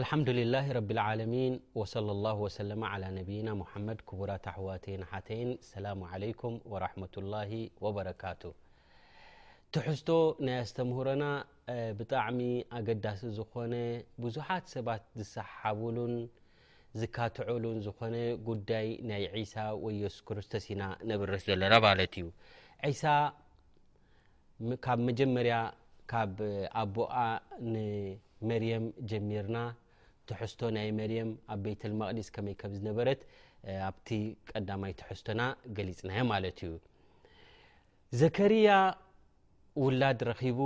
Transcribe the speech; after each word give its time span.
ላه 0.00 0.08
صى 0.08 0.08
ና 2.66 2.68
መድ 3.86 4.00
ቡ 4.10 4.12
ዋ 7.36 7.46
ይ 7.50 7.52
ትሕዝቶ 9.74 10.08
ናይ 10.46 10.58
ስተምህሮና 10.70 11.24
ብጣዕሚ 11.98 12.40
ኣገዳሲ 12.78 13.20
ዝኮነ 13.36 13.74
ብዙሓት 14.22 14.64
ሰባት 14.74 15.02
ዝሰሓብሉን 15.18 16.14
ዝካትዑሉን 17.02 17.78
ዝኮነ 17.88 18.16
ጉዳይ 18.48 18.86
ናይ 19.12 19.22
ዒሳ 19.36 19.54
የሱስ 20.00 20.16
ክርስቶስ 20.28 20.64
ኢና 20.72 20.82
ነብረ 21.12 21.30
ዘለና 21.46 21.74
ለት 22.00 22.14
እዩ 22.22 22.26
ሳ 23.02 23.04
ካብ 24.86 24.98
መጀመርያ 25.10 25.54
ካብ 26.12 26.34
ኣቦኣ 26.82 27.14
ንመርየም 27.72 28.84
ጀሚርና 29.12 29.56
ትሕዝቶ 30.28 30.60
ናይ 30.76 30.88
መርየም 30.98 31.30
ኣብ 31.52 31.60
ቤተልመቅዲስ 31.66 32.28
ከመይ 32.34 32.54
ከም 32.60 32.72
ዝነበረት 32.78 33.20
ኣብቲ 33.88 34.08
ቀዳማይ 34.50 34.92
ተሕዝቶና 35.00 35.40
ገሊፅናዮ 35.76 36.22
ማለት 36.32 36.58
እዩ 36.66 36.72
ዘከርያ 38.20 38.70
ውላድ 39.82 40.20
ረኪቡ 40.30 40.60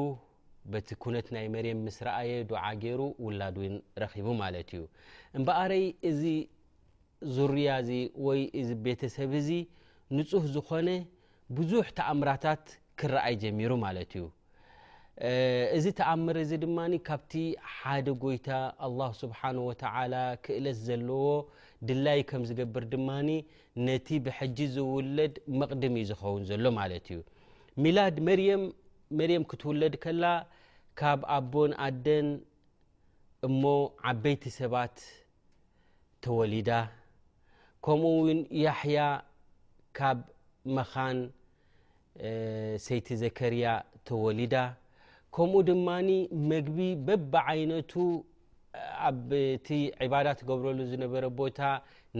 በቲ 0.73 0.88
ኩነት 1.02 1.27
ናይ 1.37 1.46
መርየም 1.55 1.80
ምስ 1.87 1.96
ረእየ 2.06 2.38
ድዓ 2.51 2.62
ገይሩ 2.82 3.02
ውላድ 3.27 3.56
ው 3.62 3.69
ረኺቡ 4.02 4.27
ማለት 4.42 4.69
እዩ 4.74 4.82
እምበኣረይ 5.38 5.84
እዚ 6.10 6.23
ዙርያ 7.37 7.68
እዚ 7.82 7.91
ወይ 8.27 8.41
እዚ 8.60 8.70
ቤተሰብ 8.87 9.30
እዚ 9.43 9.51
ንፁህ 10.16 10.45
ዝኮነ 10.54 10.88
ብዙሕ 11.59 11.87
ተኣምራታት 11.98 12.65
ክረአይ 13.01 13.34
ጀሚሩ 13.45 13.70
ማለት 13.87 14.10
እዩ 14.18 14.24
እዚ 15.77 15.87
ተኣምር 15.98 16.37
እዚ 16.45 16.51
ድማ 16.65 16.79
ካብቲ 17.09 17.33
ሓደ 17.77 18.07
ጎይታ 18.23 18.48
لله 18.91 19.11
ስብሓ 19.23 19.41
ክእለት 20.45 20.77
ዘለዎ 20.88 21.24
ድላይ 21.88 22.20
ከም 22.30 22.43
ዝገብር 22.48 22.84
ድማ 22.93 23.09
ነቲ 23.87 24.09
ብሕጂ 24.24 24.59
ዝውለድ 24.74 25.35
መቕድም 25.60 25.95
ዩ 26.01 26.02
ዝኸውን 26.10 26.43
ዘሎ 26.51 26.65
ማለት 26.80 27.07
እዩ 27.13 27.18
ሚላድ 27.82 28.16
መ 28.29 28.30
መርየም 29.18 29.45
ክትውለድ 29.51 29.95
ከላ 30.05 30.24
ካብ 30.99 31.21
ኣቦን 31.37 31.73
ኣደን 31.87 32.29
እሞ 33.49 33.62
ዓበይቲ 34.10 34.45
ሰባት 34.60 34.96
ተወሊዳ 36.24 36.71
ከምኡ 37.85 38.15
ውን 38.27 38.40
ያሕያ 38.65 39.01
ካብ 39.99 40.18
መኻን 40.77 41.18
ሰይቲ 42.87 43.07
ዘከርያ 43.24 43.66
ተወሊዳ 44.09 44.55
ከምኡ 45.38 45.59
ድማኒ 45.68 46.10
መግቢ 46.51 46.76
በብዓይነቱ 47.06 47.92
ኣብቲ 49.09 49.66
ዕባዳት 50.06 50.40
ገብረሉ 50.48 50.78
ዝነበረ 50.93 51.24
ቦታ 51.40 51.59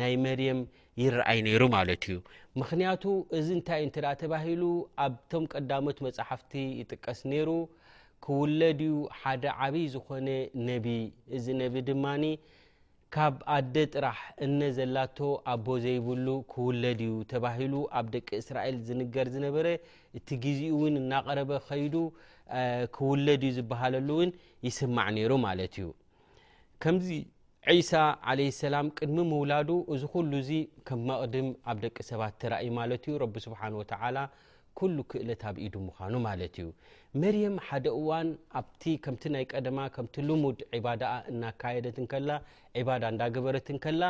ናይ 0.01 0.13
መርየም 0.25 0.61
ይረአይ 1.03 1.39
ነይሩ 1.47 1.63
ማለት 1.77 2.03
እዩ 2.11 2.17
ምክንያቱ 2.61 3.03
እዚ 3.39 3.49
እንታይእዩ 3.59 3.89
እተ 3.93 3.99
ተባሂሉ 4.23 4.63
ኣብቶም 5.05 5.45
ቀዳሞት 5.53 5.99
መፅሓፍቲ 6.07 6.53
ይጥቀስ 6.81 7.21
ነይሩ 7.33 7.49
ክውለድ 8.27 8.81
እዩ 8.89 8.99
ሓደ 9.23 9.45
ዓብይ 9.63 9.87
ዝኮነ 9.95 10.29
ነቢ 10.69 10.87
እዚ 11.39 11.47
ነብ 11.63 11.75
ድማኒ 11.89 12.25
ካብ 13.17 13.35
ኣደ 13.57 13.75
ጥራሕ 13.97 14.21
እነ 14.49 14.61
ዘላቶ 14.79 15.19
ኣቦ 15.55 15.67
ዘይብሉ 15.87 16.29
ክውለድ 16.55 17.03
እዩ 17.09 17.17
ተባሂሉ 17.35 17.75
ኣብ 17.99 18.07
ደቂ 18.17 18.29
እስራኤል 18.45 18.79
ዝንገር 18.89 19.27
ዝነበረ 19.37 19.67
እቲ 20.21 20.29
ግዜኡ 20.45 20.71
ውን 20.83 20.97
እናቀረበ 21.05 21.53
ከይዱ 21.69 21.95
ክውለድ 22.97 23.43
ዩ 23.47 23.51
ዝበሃሉ 23.59 24.09
ውን 24.21 24.31
ይስማዕ 24.67 25.07
ነሩ 25.17 25.33
ማለት 25.47 25.75
እዩ 25.81 25.87
ከምዚ 26.83 27.09
ዒሳ 27.79 27.93
ለ 28.39 28.43
ሰላም 28.63 28.87
ቅድሚ 28.99 29.19
ምውላዱ 29.31 29.69
እዚ 29.95 30.03
ኩሉ 30.13 30.33
ዚ 30.49 30.59
ከም 30.89 31.01
መቅድም 31.09 31.49
ኣብ 31.71 31.79
ደቂ 31.85 31.97
ሰባት 32.11 32.35
ተእዩ 32.43 32.69
ማትዩ 32.77 33.13
ረብ 33.23 33.37
ስሓ 33.45 33.61
ሉ 34.85 34.97
ክእለት 35.11 35.43
ኣብኢዱ 35.49 35.75
ምኳኑ 35.87 36.15
ማለት 36.29 36.55
እዩ 36.63 36.67
መርየም 37.21 37.55
ሓደ 37.67 37.87
ዋን 38.09 38.31
ኣ 38.59 38.63
ከም 39.05 39.17
ናይ 39.35 39.45
ቀደማ 39.53 39.79
ከም 39.97 40.07
ልሙድ 40.29 40.59
ዳ 41.03 41.13
እናካየደትላ 41.33 42.29
ዳ 43.05 43.13
እዳገበረትከላ 43.17 44.03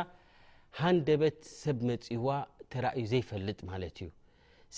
ሃንደበት 0.79 1.39
ሰብ 1.63 1.77
መፅይዋ 1.89 2.27
ተራእዩ 2.73 3.03
ዘይፈልጥ 3.13 3.59
ማለት 3.71 3.97
እዩ 4.05 4.09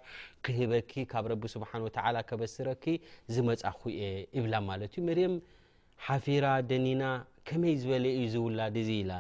ክህበኪ 0.45 0.93
ካብ 1.13 1.25
ረቢ 1.33 1.43
ስብሓ 1.55 1.71
ተ 1.97 2.01
ከበስረኪ 2.29 2.85
ዝመፃኹ 3.35 3.81
እየ 3.93 4.01
ይብላ 4.37 4.55
ማለት 4.69 4.93
ዩ 4.99 5.01
መርም 5.09 5.35
ሓፊራ 6.07 6.47
ደኒና 6.71 7.03
ከመይ 7.49 7.75
ዝበለ 7.83 8.05
ዩ 8.21 8.23
ዚ 8.35 8.37
ውላድ 8.47 8.77
እዙ 8.83 8.91
ኢላ 9.03 9.13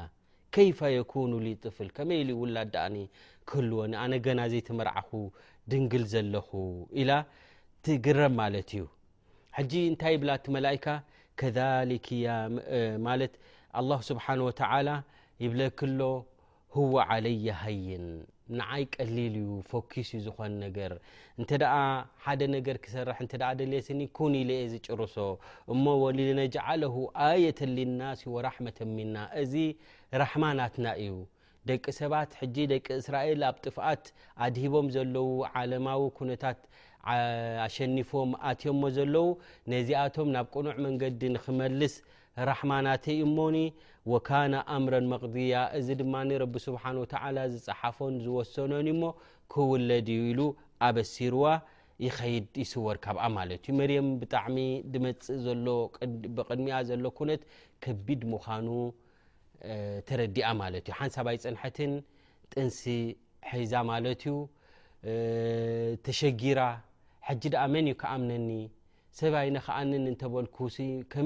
ከይፋ 0.56 0.80
የኮኑ 0.96 1.32
ጥፍል 1.64 1.90
ከመይ 1.98 2.22
ውላድ 2.40 2.70
ድእኒ 2.76 2.96
ክህልወኒ 3.50 3.92
ኣነ 4.04 4.12
ገና 4.28 4.40
ዘይተመርዓኹ 4.54 5.10
ድንግል 5.70 6.04
ዘለኹ 6.14 6.48
ኢላ 7.02 7.10
ትግረብ 7.86 8.32
ማለት 8.42 8.68
እዩ 8.76 8.84
ጂ 9.70 9.72
እንታይ 9.90 10.14
ብላ 10.24 10.30
እቲ 10.40 10.46
መላእካ 10.58 10.86
ከማት 11.40 13.32
ስብሓ 14.10 14.24
ወተላ 14.48 14.88
ይብለ 15.44 15.60
ክሎ 15.80 16.00
هو 16.76 16.92
عለየ 17.10 17.44
ሃይን 17.62 18.06
ንዓይ 18.58 18.82
ቀሊል 18.94 19.34
ዩ 19.44 19.48
ፈኪስ 19.70 20.08
ዝኮን 20.24 20.52
ነገር 20.64 20.92
እተ 21.42 21.50
ሓደ 22.24 22.40
ነገር 22.56 22.76
ክሰር 22.84 23.08
ደልስኒ 23.60 24.00
ን 24.32 24.34
ኢየ 24.42 24.60
ዝጭርሶ 24.72 25.16
እሞ 25.72 25.84
ነጅለ 26.40 26.82
ኣየተ 27.26 27.60
ናሲ 28.00 28.22
ራመة 28.48 28.78
ሚና 28.96 29.14
እዚ 29.42 29.54
ረሕማናትና 30.22 30.86
እዩ 31.04 31.16
ደቂ 31.70 31.84
ሰባት 32.00 32.32
ደቂ 32.74 32.86
እስራኤል 33.00 33.40
ኣብ 33.50 33.56
ጥፍኣት 33.64 34.04
ኣድሂቦም 34.44 34.86
ዘለዉ 34.96 35.30
ዓለማዊ 35.62 36.02
ኩነታት 36.20 36.60
ኣሸኒፎም 37.66 38.30
ኣትዮሞ 38.50 38.82
ዘለው 38.98 39.28
ነዚኣቶም 39.74 40.30
ናብ 40.36 40.46
ቁኑዕ 40.56 40.76
መንገዲ 40.86 41.20
ንክመልስ 41.34 41.94
ራሕማናተ 42.50 43.04
እሞ 43.26 43.38
ካ 44.26 44.38
ኣምረ 44.74 44.94
መغዲያ 45.12 45.54
እዚ 45.78 45.88
ድማ 46.00 46.14
ስብ 46.42 46.54
ዝፀሓፎን 47.54 48.14
ዝሰኖኒ 48.24 48.88
ሞ 49.00 49.10
ክውለድ 49.52 50.08
ኢሉ 50.16 50.40
ኣበሲርዋ 50.88 51.44
ይኸድ 52.04 52.46
ይስወር 52.62 52.96
ካብ 53.04 53.18
ማ 53.36 53.44
ዩ 53.52 53.74
መርም 53.78 54.08
ብጣዕሚ 54.20 54.56
መፅእ 55.04 55.68
ቅድሚያ 56.48 56.76
ዘሎ 56.90 57.04
ኩነት 57.18 57.42
ከቢድ 57.84 58.20
ምኑ 58.34 58.68
ተረዲያ 60.08 60.48
ማ 60.60 60.70
ዩ 60.74 60.98
ሓንሳይ 61.00 61.38
ፅንሐት 61.44 61.78
ጥንሲ 62.52 62.82
ዛ 63.72 63.82
ማ 63.90 64.00
ዩ 64.30 64.34
ተሸጊራ 66.06 66.60
መን 67.74 67.88
ኣምነኒ 68.14 68.50
ሰብይ 69.16 69.50
ከዓ 69.66 69.78
እተበል 70.14 70.46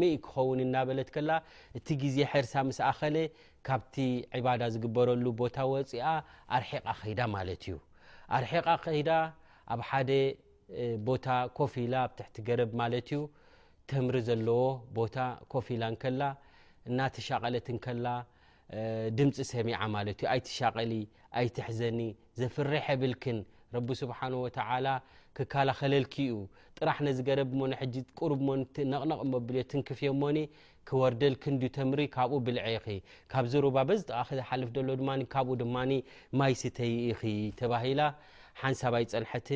መይ 0.00 0.14
ክኸውን 0.24 0.58
እናበለ 0.64 0.98
ላ 1.28 1.30
እቲ 1.78 1.86
ዜ 2.14 2.16
ሕር 2.32 2.44
ስኣኸ 2.52 3.00
ካብቲ 3.66 3.94
ዳ 4.60 4.62
ዝግበረሉ 4.74 5.24
ቦታ 5.40 5.56
ወፅ 5.72 5.90
ኣርሒቓ 6.56 6.86
ከዳ 7.00 7.20
ማ 7.34 7.36
ዩ 7.68 7.72
ኣርሒ 8.36 8.52
ከዳ 8.84 9.10
ኣብ 9.72 9.80
ቦታ 11.06 11.26
ኮፊላ 11.58 11.94
ኣ 12.06 12.42
ገረብ 12.48 12.70
ማዩ 12.80 12.94
ተምሪ 13.90 14.16
ዘለዎ 14.28 14.60
ኮፊላ 15.52 15.82
ላ 16.20 16.22
እናተሻቐለትላ 16.88 18.06
ድምፂ 19.16 19.36
ሰሚ 19.52 19.68
ይትሻቐሊ 20.36 20.92
ይትዘኒ 21.46 22.00
ዘፍርሐ 22.40 22.86
ብልን 23.00 23.38
ረ 23.76 23.78
ስብሓهو 24.02 24.40
ክላኸለልكኡ 25.52 26.34
ጥራሕ 26.78 26.98
ዝገረብ 27.18 27.50
ቕ 28.18 28.28
ትክፍ 29.72 30.00
ክወርደልክ 30.88 31.42
ተምሪ 31.76 32.00
ካብኡ 32.16 32.38
ብልዐ 32.46 32.64
ካብዝر 33.32 33.64
ዝጠቃ 34.00 34.28
ዝልፍ 34.36 34.70
ሎ 34.88 34.96
ድ 35.60 35.64
ማይ 36.40 36.54
ስተይ 36.62 36.94
ኢ 37.32 37.34
ተላ 37.60 38.02
ሓንሳይ 38.62 39.04
ፀንሐት 39.12 39.48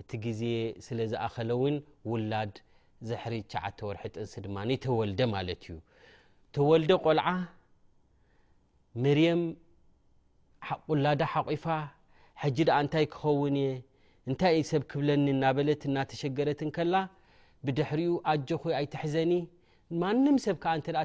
እቲ 0.00 0.10
ግዜ 0.26 0.42
ስለዝእኸለ 0.86 1.50
ውላድ 2.12 2.54
ز 3.08 3.10
9 3.26 3.58
ንሲ 3.90 4.78
ተወል 4.86 5.12
ማ 5.34 5.44
እዩ 5.56 5.76
ተወልደ 6.56 6.90
ቆልዓ 7.04 7.26
መርየም 9.04 9.42
ቁላዳ 10.90 11.22
ቂፋ 11.50 11.64
እታይ 12.46 13.04
ክኸውን 13.12 13.56
እታይ 14.32 14.56
ሰብ 14.70 14.82
ክብለኒ 14.90 15.24
እናበለት 15.32 15.80
እናሸገረትላ 15.88 16.94
ብድሕሪኡ 17.66 18.10
ኣጆኮ 18.32 18.64
ኣይትሕዘኒ 18.78 19.32
ማን 20.00 20.36
ሰብ 20.46 20.56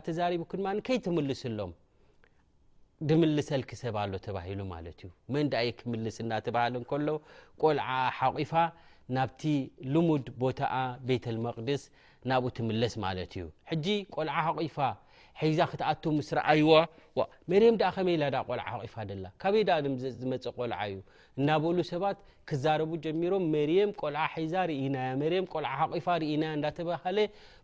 ተዛከይ 0.07 0.99
ትምልስሎም 1.07 1.71
ድምልሰ 3.09 3.49
ሰብ 3.81 3.97
ተሂሉ 4.25 4.59
ዩ 5.01 5.03
ንይ 5.41 5.69
ክልስ 5.81 6.17
እናሃ 6.23 6.65
ሎ 6.73 6.83
ቆልዓ 7.63 7.89
ቂፋ 8.39 8.53
ናብቲ 9.17 9.41
ልሙድ 9.93 10.25
ቦታ 10.43 10.61
ቤተ 11.09 11.25
መቅድስ 11.47 11.83
ናብኡ 12.31 12.49
ትምለስ 12.59 12.93
ዩ 13.41 13.45
ልዓ 14.29 14.53
ቑፋ 14.57 14.77
ሒዛ 15.41 15.59
ክትኣቱ 15.71 16.03
ምስረዓይዋመርም 16.19 17.75
ከመ 17.95 18.07
ኢ 18.15 18.17
ቆልዓ 18.49 18.65
ቂፋ 18.81 18.95
ካበይዝመፀ 19.41 20.43
ቆልዓእዩ 20.57 20.95
እናበሉ 21.39 21.77
ሰባት 21.91 22.17
ክዛረቡ 22.49 22.91
ጀሚሮም 23.05 23.43
መ 23.53 23.63
ዛናፋኢናእዳተባሃለ 24.53 27.17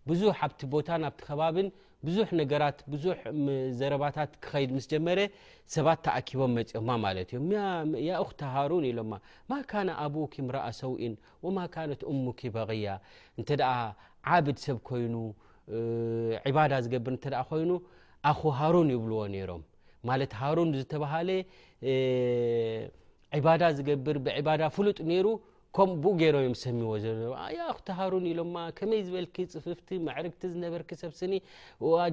ብዙ 0.09 0.21
ኣብቲ 0.39 0.61
ቦታብቲ 0.75 1.19
ከባብን 1.27 1.69
ብዙ 2.07 2.17
ነገራት 2.41 2.79
ብዙ 2.93 3.05
ዘረባታት 3.79 4.31
ክከድ 4.43 4.71
ምስጀመረ 4.77 5.19
ሰባት 5.75 5.99
ተኣኪቦም 6.05 6.51
መፅኦማማ 6.57 7.03
እዮምኡ 7.23 8.19
ክተሃሩን 8.29 8.83
ኢሎማ 8.91 9.11
ማ 9.51 9.61
ኣኪምረኣ 10.25 10.65
ሰውኢን 10.81 11.15
ማነት 11.57 12.03
እሙኪበያ 12.13 12.85
እ 13.41 13.45
ዓብድ 14.35 14.57
ሰብ 14.67 14.77
ኮይኑ 14.89 15.15
ባዳ 16.57 16.71
ዝገብር 16.85 17.13
እተ 17.17 17.25
ኮይኑ 17.49 17.71
ኣኹ 18.31 18.39
ሃሩን 18.59 18.89
ይብልዎ 18.95 19.21
ነይሮም 19.35 19.61
ማለት 20.09 20.31
ሃሩን 20.41 20.69
ዝተባሃለ 20.79 21.29
ባዳ 23.45 23.63
ዝገብር 23.77 24.17
ብዳ 24.47 24.61
ፍሉጥ 24.75 24.97
ነይሩ 25.11 25.27
ከምኡ 25.75 25.95
ብኡ 26.03 26.11
ገይሮም 26.19 26.43
እዮ 26.47 26.51
ሰሚዎያቲሃሩን 26.65 28.25
ኢሎማ 28.31 28.55
ከመይ 28.77 29.01
ዝበል 29.07 29.25
ፅፍፍቲ 29.65 29.89
መዕርግቲ 30.07 30.41
ዝነበርክ 30.53 30.91
ሰብስኒ 31.03 31.33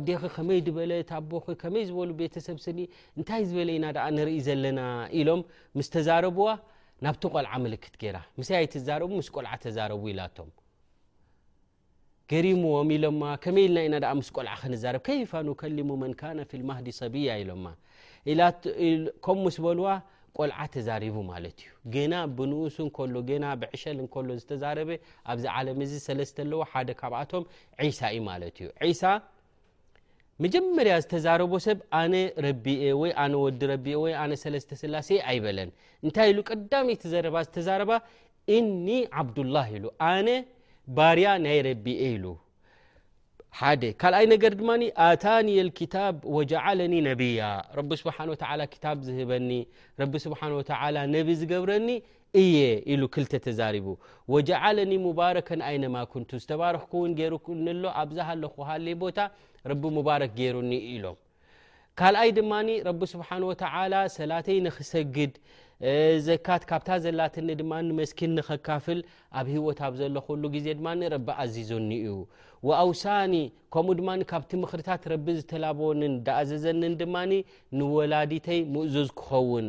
ዴክ 0.06 0.22
ከመይ 0.37 0.60
ድበለ 0.69 0.93
ታቦ 1.10 1.31
ከመይ 1.62 1.84
ዝበሉ 1.90 2.10
ቤተሰብስኒ 2.22 2.78
እንታይ 3.19 3.44
ዝበለ 3.50 3.69
ኢና 3.78 3.87
ንርኢ 4.16 4.38
ዘለና 4.48 4.81
ኢሎም 5.20 5.43
ምስ 5.81 5.90
ተዛረብዋ 5.96 6.48
ናብቲ 7.06 7.22
ቆልዓ 7.37 7.52
ምልክት 7.66 7.94
ገይራ 8.02 8.19
ምስ 8.40 8.50
ኣይትዛቡ 8.60 9.08
ምስ 9.20 9.31
ቆልዓ 9.37 9.52
ተዛረቡ 9.66 10.02
ኢላቶ 10.14 10.37
ገዎልና 12.30 13.42
ኢናስ 13.84 14.28
ቆልዓ 14.36 14.52
ክንር 15.60 15.80
ሙ 15.90 15.92
መን 16.02 16.12
ካ 16.20 16.32
ማዲ 16.70 16.86
ሰቢያ 17.02 17.32
ኢሎማ 17.42 17.64
ከም 19.26 19.40
ስ 19.56 19.60
በልዋ 19.66 19.86
ቆልዓ 20.40 20.58
ተዛሪቡ 20.74 21.16
ማ 21.28 21.32
እዩ 21.92 22.04
ና 22.12 22.20
ብንኡስ 22.36 22.76
ብሸል 23.62 23.98
ሎ 24.28 24.36
ዝበ 24.62 24.90
ኣብዚ 25.32 25.44
ለ 26.20 26.28
ተ 26.38 26.48
ለዎደካብኣቶም 26.52 27.44
ማ 28.28 28.40
ዩ 28.66 28.70
መጀመርያ 30.42 30.92
ዝተዛረቦሰብ 31.02 31.78
ነ 32.12 32.14
ረቢኤ 32.46 32.84
ወ 33.00 33.02
ወዲ 33.42 33.62
ተላሴ 34.82 35.08
ኣይበለን 35.30 35.70
እንታይ 36.04 36.30
ቀዳይ 36.50 36.90
ዘ 37.12 37.20
ዝባ 37.66 37.92
እኒ 38.58 38.86
ብላ 39.34 39.54
ያ 41.25 41.32
ናይ 41.44 41.58
ካ 44.00 44.08
ታ 45.93 46.00
وኒ 46.37 46.55
ያ 47.40 47.52
ዝበኒ 49.08 49.55
ዝገብረኒ 51.40 51.88
ተ 51.88 51.88
ኒ 51.94 52.00
ر 52.34 52.43
ይن 52.43 53.14
ዝረ 53.62 53.69
ኣብ 58.00 58.29
ለቦ 59.70 59.94
ክ 60.37 60.52
ሩኒ 60.56 60.73
ኢሎ 60.94 61.05
ድማ 62.38 62.52
ه 63.37 64.06
ሰተ 64.17 64.49
ክሰግድ 64.76 65.32
ዘካት 66.26 66.62
ካብታ 66.70 66.88
ዘላትኒ 67.05 67.49
ድማ 67.61 67.73
መስኪን 68.00 68.32
ንኸካፍል 68.38 68.99
ኣብ 69.38 69.46
ሂወት 69.55 69.81
ብ 69.93 69.94
ዘለክሉ 70.00 70.43
ግዜ 70.55 70.67
ድማ 70.79 70.88
ረቢ 71.14 71.29
ኣዚዙኒ 71.43 71.90
እዩ 72.02 72.14
ኣውሳኒ 72.82 73.34
ከምኡ 73.75 73.94
ድማ 74.00 74.08
ካብቲ 74.32 74.50
ምክርታት 74.62 75.02
ረቢ 75.12 75.26
ዝተላብንን 75.38 76.14
ዳኣዘዘኒን 76.26 76.94
ድማ 77.02 77.14
ንወላዲተይ 77.79 78.61
ምእዙዝ 78.75 79.08
ክኸውን 79.20 79.67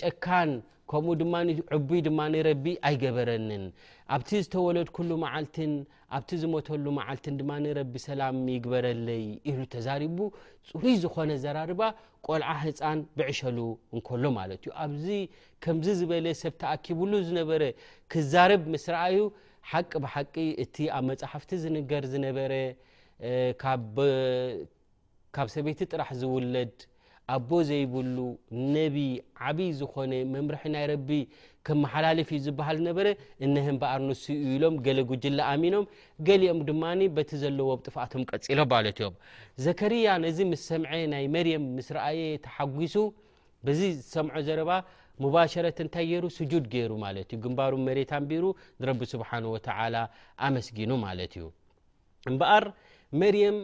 ጨካን 0.00 0.52
ከምኡ 0.92 1.14
ድማ 1.22 1.34
ዕቡይ 1.78 2.00
ድማ 2.08 2.18
ረቢ 2.50 2.64
ኣይገበረኒን 2.88 3.66
ኣብቲ 4.14 4.30
ዝተወለድ 4.44 4.88
ኩሉ 4.98 5.10
መዓልትን 5.24 5.72
ኣብቲ 6.16 6.30
ዝመተሉ 6.42 6.84
መዓልት 6.96 7.24
ድማ 7.38 7.50
ረቢ 7.78 7.92
ሰላም 8.08 8.36
ይግበረለይ 8.54 9.24
ሉ 9.58 9.60
ተዛሪቡ 9.74 10.18
ፅሩይ 10.68 10.94
ዝኮነ 11.02 11.30
ዘራርባ 11.44 11.80
ቆልዓ 12.26 12.50
ህፃን 12.62 13.00
ብዕሸሉ 13.18 13.58
እከሎ 13.98 14.22
ማለት 14.38 14.60
ዩ 14.68 14.70
ኣብዚ 14.84 15.06
ከም 15.64 15.76
ዝበለ 15.98 16.26
ሰብ 16.42 16.54
ተኣኪብሉ 16.62 17.12
ዝነበረ 17.28 17.62
ክዛርብ 18.12 18.62
ምስ 18.74 18.84
ረአዩ 18.94 19.18
ሓቂ 19.70 19.90
ብቂ 20.04 20.34
እቲ 20.64 20.76
ኣብ 20.96 21.04
መፅሓፍቲ 21.10 21.50
ዝንገር 21.64 22.04
ዝነበረ 22.12 22.52
ካብ 25.36 25.48
ሰበይቲ 25.54 25.80
ጥራሕ 25.92 26.08
ዝውለድ 26.20 26.74
ኣቦ 27.34 27.50
ዘይብሉ 27.68 28.16
ነቢ 28.74 28.96
ዓብይ 29.50 29.70
ዝኮነ 29.78 30.12
መምርሒ 30.34 30.62
ናይ 30.74 30.84
ረቢ 30.90 31.08
ከም 31.66 31.78
መሓላለፊ 31.84 32.28
ዝብሃል 32.44 32.76
ዝነበረ 32.80 33.06
እነሀ 33.44 33.66
እምበኣር 33.74 34.00
ንሱ 34.08 34.22
ኢሎም 34.52 34.74
ገለ 34.84 34.98
ጉጅላ 35.10 35.38
ኣሚኖም 35.54 35.84
ገሊኦም 36.26 36.60
ድማ 36.68 36.82
በቲ 37.16 37.30
ዘለዎ 37.42 37.70
ጥፋኣቶም 37.86 38.22
ቀፂሎም 38.30 38.70
ማለት 38.74 38.98
እዮም 39.00 39.14
ዘከርያ 39.64 40.06
ነዚ 40.26 40.38
ምስ 40.52 40.62
ሰምዐ 40.70 40.90
ናይ 41.14 41.24
መርየም 41.36 41.64
ምስ 41.78 41.88
ረአየ 41.98 42.22
ተሓጒሱ 42.46 42.94
በዚ 43.66 43.80
ዝሰምዖ 43.98 44.36
ዘረባ 44.50 44.70
ሙባሸረት 45.24 45.78
እንታይ 45.84 46.06
ገይሩ 46.12 46.24
ስጁድ 46.38 46.64
ገይሩ 46.74 46.92
ማለት 47.06 47.28
ዩ 47.34 47.36
ግንባሩ 47.44 47.74
መሬትንቢሩ 47.88 48.44
ንረቢ 48.80 49.00
ስብሓን 49.14 49.44
ወተላ 49.56 49.94
ኣመስጊኑ 50.48 50.90
ማለት 51.06 51.34
እዩ 51.38 51.46
እምበኣር 52.30 52.64
መርየም 53.22 53.56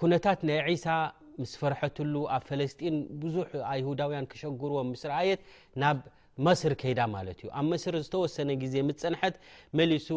ኩነታት 0.00 0.40
ናይ 0.50 0.76
ሳ 0.86 0.98
ምስ 1.40 1.50
ፈርሐትሉ 1.60 2.14
ኣብ 2.36 2.42
ፈለስጢን 2.48 2.96
ብዙ 3.22 3.34
ይሁዳውያን 3.80 4.26
ክሸግርዎም 4.32 4.88
ምስርኣየት 4.94 5.40
ናብ 5.82 5.98
መስር 6.46 6.72
ከይዳ 6.80 7.00
ማለት 7.16 7.38
እዩ 7.42 7.48
ኣብ 7.60 7.66
መስር 7.72 7.94
ዝተወሰነ 8.04 8.50
ግዜ 8.62 8.74
ምፅንሐት 8.90 9.36
መሊሱ 9.78 10.08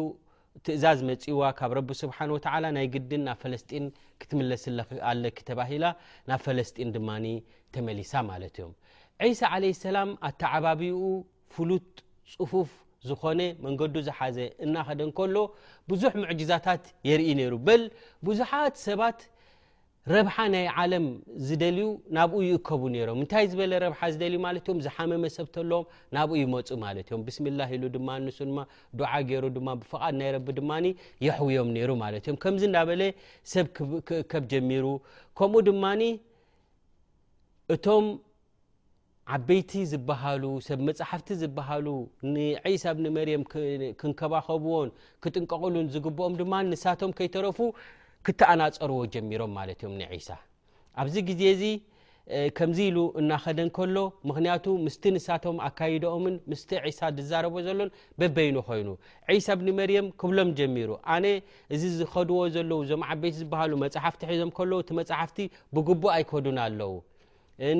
ትእዛዝ 0.66 0.98
መፂዋ 1.08 1.42
ካብ 1.58 1.72
ረቢ 1.78 1.88
ስብሓን 2.02 2.30
ወተ 2.36 2.46
ናይ 2.76 2.86
ግድን 2.94 3.22
ናብ 3.28 3.38
ፈለስጢን 3.44 3.86
ክትምለስ 4.22 4.64
ኣለኪ 5.10 5.38
ተባሂላ 5.48 5.84
ናብ 6.30 6.40
ፈለስጢን 6.46 6.92
ድማ 6.96 7.08
ተመሊሳ 7.76 8.12
ማለት 8.30 8.54
እዮም 8.58 8.72
ዒሳ 9.28 9.42
ዓለ 9.54 9.64
ሰላም 9.84 10.10
ኣተዓባቢኡ 10.28 10.98
ፍሉት 11.54 11.90
ፅፉፍ 12.36 12.70
ዝኮነ 13.08 13.40
መንገዱ 13.64 13.94
ዝሓዘ 14.06 14.36
እናኸደን 14.66 15.10
ከሎ 15.16 15.36
ብዙሕ 15.90 16.12
ሙዕጅዛታት 16.22 16.84
የርኢ 17.08 17.26
ነይሩ 17.40 17.54
በል 17.66 17.82
ብዙሓት 18.28 18.74
ሰባት 18.86 19.18
ረብሓ 20.12 20.36
ናይ 20.54 20.64
ዓለም 20.80 21.04
ዝደልዩ 21.48 21.86
ናብኡ 22.16 22.40
ይእከቡ 22.46 22.82
ነይሮም 22.94 23.18
እንታይ 23.22 23.44
ዝበለ 23.52 23.72
ረብሓ 23.84 24.00
ዝደልዩ 24.14 24.38
ማ 24.44 24.50
ም 24.76 24.78
ዝሓመመ 24.86 25.22
ሰብለዎም 25.36 25.86
ናብኡ 26.16 26.34
ይመፁ 26.40 26.68
ማለት 26.82 27.06
እዮም 27.10 27.22
ብስምላ 27.26 27.60
ኢሉ 27.76 27.84
ድማን 27.94 28.26
ዱዓ 28.98 29.12
ገይሩ 29.30 29.44
ድማ 29.56 29.68
ብፍቃድ 29.80 30.14
ናይ 30.20 30.30
ረ 30.34 30.38
ድማ 30.58 30.70
የሕውዮም 31.26 31.70
ነይሩ 31.76 31.90
ማለት 32.04 32.26
እም 32.32 32.36
ከምዚ 32.44 32.62
እናበለ 32.70 33.02
ሰብ 33.54 33.66
እከብ 34.24 34.44
ጀሚሩ 34.54 34.84
ከምኡ 35.40 35.62
ድማኒ 35.70 36.02
እቶም 37.76 38.04
ዓበይቲ 39.34 39.72
ዝሃሉ 39.92 40.44
ሰብ 40.70 40.78
መፅሓፍቲ 40.88 41.28
ዝብሃሉ 41.42 41.86
ንዒሳ 42.36 42.84
ብኒመርየም 42.98 43.44
ክንከባኸብዎን 44.00 44.90
ክጥንቀቅሉን 45.24 45.86
ዝግብኦም 45.94 46.34
ድማ 46.42 46.52
ንሳቶም 46.70 47.12
ከይተረፉ 47.20 47.58
ክተኣናፀርዎ 48.26 49.00
ጀሚሮም 49.14 49.50
ማለት 49.58 49.78
እዮም 49.80 49.94
ንሳ 50.14 50.28
ኣብዚ 51.00 51.14
ግዜ 51.28 51.42
እዚ 51.54 51.64
ከምዚ 52.58 52.78
ኢሉ 52.90 52.98
እናኸደን 53.20 53.68
ከሎ 53.76 53.96
ምክንያቱ 54.28 54.64
ምስ 54.84 54.94
ንሳቶም 55.14 55.56
ኣካይድኦምን 55.66 56.36
ምስ 56.50 56.60
ሳ 56.98 57.10
ዝዛረቦ 57.16 57.54
ዘሎን 57.66 57.90
በበይኑ 58.20 58.56
ኮይኑ 58.68 58.88
ሳ 59.46 59.56
ብኒመርየም 59.62 60.06
ክብሎም 60.20 60.50
ጀሚሩ 60.60 60.90
ኣነ 61.14 61.24
እዚ 61.76 61.82
ዝከድዎ 61.98 62.38
ዘለው 62.54 62.78
እዞም 62.84 63.02
ዓበይት 63.08 63.36
ዝሉ 63.40 63.72
መፅሓፍቲ 63.84 64.22
ሒዞም 64.30 64.52
እቲ 64.84 64.90
መፅሓፍቲ 65.00 65.38
ብግቡእ 65.76 66.12
ኣይከዱን 66.18 66.60
ኣለው 66.66 66.94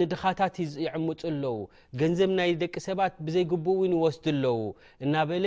ንድኻታት 0.01 0.57
ይዕምፅ 0.83 1.23
ኣለው 1.31 1.57
ገንዘብ 2.03 2.31
ናይ 2.39 2.51
ደቂ 2.65 2.75
ሰባት 2.89 3.15
ብዘይግቡእ 3.29 3.77
እውን 3.79 3.95
ይወስዱ 3.97 4.27
ኣለው 4.35 4.59
እናበለ 5.05 5.47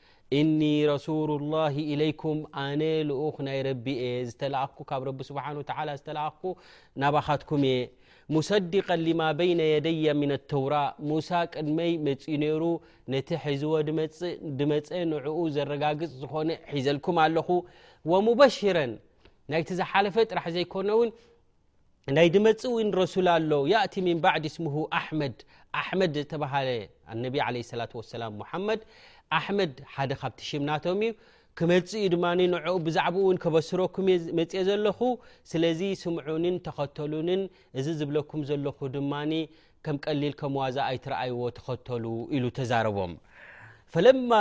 እኒ 0.39 0.61
رሱሉ 0.91 1.29
الله 1.41 1.73
إለይኩም 1.93 2.37
ኣነ 2.65 2.81
ልኡ 3.07 3.23
ናይ 3.47 3.59
ረቢ 3.67 3.85
የ 4.03 4.09
ዝተኣኩ 4.27 4.75
ካብ 4.89 5.01
ረ 5.07 5.11
ስብሓ 5.29 5.45
ዝተለኣኩ 5.99 6.41
ናባካትኩም 7.01 7.61
የ 7.71 7.75
ሙሰዲق 8.35 8.87
لማ 9.05 9.21
በነ 9.39 9.61
የደየ 9.73 10.05
ن 10.29 10.31
ተውራ 10.51 10.75
ሙሳ 11.09 11.29
ቅድመይ 11.53 11.91
መፅኡ 12.05 12.31
ነሩ 12.43 12.63
ነቲ 13.13 13.29
ሒዝዎ 13.43 13.73
ድመፀ 14.57 14.87
ንዕኡ 15.11 15.37
ዘረጋግፅ 15.55 16.11
ዝኮነ 16.21 16.49
ሒዘልኩም 16.75 17.15
ኣለኹ 17.25 17.49
ሙበሽረ 18.27 18.77
ናይቲ 19.53 19.69
ዝሓለፈ 19.79 20.15
ጥራሕ 20.31 20.45
ዘይኮኖ 20.57 20.89
ውን 21.01 21.09
ናይ 22.17 22.27
ድመፅ 22.35 22.61
እው 22.69 22.75
ረሱ 23.01 23.15
ኣሎ 23.37 23.51
የእቲ 23.73 23.93
ን 24.05 24.09
ባዕዲ 24.23 24.45
እስم 24.51 24.65
ኣመድ 25.01 25.35
ኣመድ 25.81 26.15
ተሃለ 26.31 26.67
ነ 27.21 27.23
ላة 27.79 27.91
وሰላ 27.99 28.23
መድ 28.69 28.81
ኣሕመድ 29.37 29.73
ሓደ 29.95 30.11
ካብቲ 30.21 30.39
ሽምናቶም 30.49 30.99
እዩ 31.07 31.13
ክመፅእ 31.59 32.05
ድማ 32.13 32.25
ንኡ 32.39 32.65
ብዛዕባኡ 32.85 33.23
ውን 33.27 33.37
ከበስረኩም 33.43 34.07
እ 34.13 34.17
መፅ 34.37 34.51
ዘለኹ 34.69 34.99
ስለዚ 35.51 35.81
ስምዑንን 36.03 36.55
ተኸተሉንን 36.65 37.41
እዚ 37.79 37.87
ዝብለኩም 37.99 38.41
ዘለኹ 38.49 38.77
ድማኒ 38.95 39.33
ከም 39.85 39.97
ቀሊል 40.05 40.33
ከም 40.41 40.53
ዋዛኣይ 40.61 40.97
ትረኣይዎ 41.05 41.39
ተኸተሉ 41.57 42.05
ኢሉ 42.37 42.43
ተዛረቦም 42.57 43.13
ፈለማ 43.93 44.31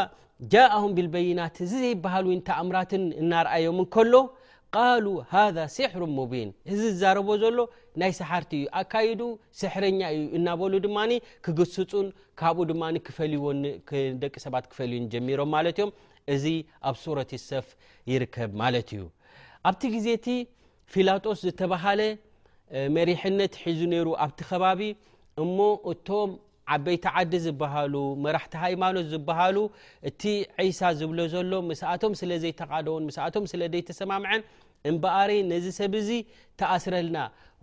ጃእሁም 0.53 0.93
ብልበይናት 0.97 1.57
እዚ 1.67 1.73
ዘይበሃል 1.85 2.25
ወ 2.29 2.35
ተእምራትን 2.49 3.03
እናርኣዮምን 3.23 3.87
ከሎ 3.95 4.13
ቃሉ 4.79 5.07
ሃ 5.31 5.41
ሲሕሩ 5.77 6.03
ሙቢን 6.17 6.51
እዚ 6.73 6.81
ዝዛረቦ 6.91 7.29
ዘሎ 7.43 7.57
ናይ 8.01 8.13
ሰሓርቲ 8.19 8.53
እዩ 8.59 8.67
ኣካይዱ 8.81 9.23
ስሕረኛ 9.61 10.01
እዩ 10.17 10.21
እናበሉ 10.39 10.73
ድማኒ 10.85 11.13
ክግስፁን 11.45 12.07
ካብኡ 12.41 12.63
ድማ 12.71 12.83
ክፈልዎ 13.07 13.47
ደቂ 14.23 14.35
ሰባት 14.45 14.65
ክፈልዩን 14.73 15.07
ጀሚሮም 15.15 15.51
ማለት 15.57 15.79
እዮም 15.81 15.91
እዚ 16.35 16.45
ኣብ 16.89 16.97
ሱረት 17.03 17.33
ሰፍ 17.49 17.69
ይርከብ 18.13 18.51
ማለት 18.63 18.89
እዩ 18.97 19.03
ኣብቲ 19.71 19.83
ግዜእቲ 19.95 20.27
ፊላጦስ 20.93 21.41
ዝተባሃለ 21.49 22.01
መሪሕነት 22.99 23.53
ሒዙ 23.65 23.81
ነይሩ 23.95 24.09
ኣብቲ 24.25 24.39
ከባቢ 24.51 24.81
እሞ 25.45 25.57
እቶም 25.93 26.31
ዓበይቲ 26.75 27.05
ዓዲ 27.19 27.33
ዝበሃሉ 27.45 27.95
መራሕቲ 28.25 28.55
ሃይማኖት 28.65 29.07
ዝብሃሉ 29.13 29.57
እቲ 30.09 30.23
ዒሳ 30.69 30.81
ዝብሎ 31.01 31.19
ዘሎ 31.35 31.53
ምስኣቶም 31.69 32.13
ስለ 32.21 32.31
ዘይተቓደውን 32.43 33.07
ምስኣቶም 33.09 33.45
ስለ 33.53 33.61
ደይተሰማምዐን 33.75 34.43
እምበኣረ 34.91 35.31
ነዚ 35.53 35.67
ሰብ 35.79 35.95
እዚ 36.01 36.11
ተኣስረልና 36.61 37.19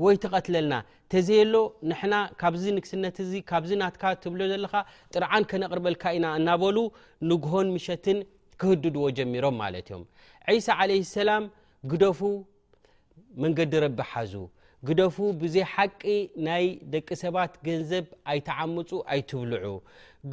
ወይ 0.05 0.15
ትቐትለልና 0.23 0.75
ተዘየሎ 1.13 1.53
ንሕና 1.89 2.15
ካብዚ 2.41 2.63
ንግስነት 2.77 3.15
እዚ 3.25 3.31
ካብዚ 3.51 3.71
ናትካ 3.81 4.03
ትብሎ 4.23 4.41
ዘለካ 4.51 4.75
ጥርዓን 5.13 5.43
ከነቕርበልካ 5.53 6.03
ኢና 6.17 6.25
እናበሉ 6.39 6.77
ንግሆን 7.31 7.71
ምሸትን 7.75 8.19
ክህድድዎ 8.61 9.05
ጀሚሮም 9.19 9.57
ማለት 9.63 9.87
እዮም 9.91 10.03
ዒሳ 10.57 10.69
ዓለይህ 10.83 11.03
ሰላም 11.17 11.43
ግደፉ 11.93 12.19
መንገዲ 13.43 13.73
ረቢ 13.85 13.99
ሓዙ 14.11 14.33
ግደፉ 14.87 15.17
ብዙ 15.41 15.55
ሓቂ 15.73 16.01
ናይ 16.45 16.65
ደቂ 16.93 17.07
ሰባት 17.21 17.53
ገንዘብ 17.67 18.05
ኣይተዓምፁ 18.31 18.89
ኣይትብልዑ 19.13 19.71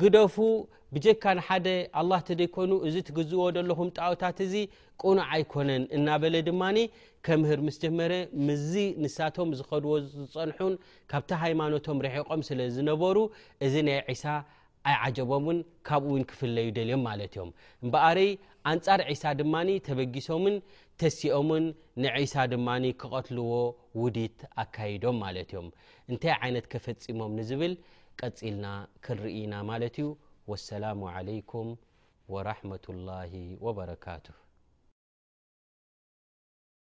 ግደፉ 0.00 0.34
ብጀካ 0.94 1.24
ንሓደ 1.38 1.66
ኣላ 2.00 2.10
እቲ 2.22 2.28
ዘይኮይኑ 2.40 2.72
እዚ 2.88 2.96
ትግዝእዎ 3.06 3.44
ዘለኹም 3.56 3.88
ጣወታት 3.98 4.36
እዚ 4.46 4.54
ቁኑዓ 5.02 5.24
ኣይኮነን 5.36 5.84
እናበለ 5.98 6.34
ድማኒ 6.48 6.78
ከምህር 7.28 7.60
ምስ 7.68 7.76
ጀመረ 7.84 8.12
ምዝ 8.48 8.70
ንሳቶም 9.04 9.50
ዝከድዎ 9.60 9.94
ዝፀንሑን 10.12 10.74
ካብቲ 11.12 11.30
ሃይማኖቶም 11.44 12.02
ርሒቆም 12.06 12.42
ስለ 12.50 12.58
ዝነበሩ 12.76 13.16
እዚ 13.66 13.74
ናይ 13.88 13.98
ዒሳ 14.10 14.24
ኣይ 14.88 14.96
ዓጀቦምን 15.04 15.58
ካብኡ 15.88 16.10
ውን 16.14 16.24
ክፍለዩ 16.30 16.66
ደልዮም 16.78 17.02
ማለት 17.08 17.30
እዮም 17.36 17.50
እምበኣርይ 17.84 18.30
ኣንፃር 18.72 19.00
ዒሳ 19.12 19.22
ድማኒ 19.40 19.68
ተበጊሶምን 19.86 20.56
ተሲኦምን 21.02 21.64
ንዒሳ 22.04 22.34
ድማ 22.52 22.68
ክቐትልዎ 23.02 23.52
ውዲት 24.02 24.38
ኣካይዶም 24.64 25.16
ማለት 25.24 25.50
እዮም 25.54 25.68
እንታይ 26.12 26.34
ዓይነት 26.42 26.66
ከፈፂሞም 26.74 27.34
ንዝብል 27.40 27.74
ቀፂልና 28.22 28.66
ክንርኢና 29.06 29.54
ማለት 29.72 29.96
እዩ 30.02 30.08
ወሰላሙ 30.52 31.02
ዓለይኩም 31.18 31.70
ወራሕመትላ 32.34 33.08
ወበረካቱሁ 33.66 34.38